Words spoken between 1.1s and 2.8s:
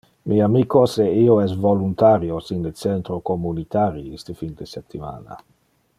io es voluntarios in le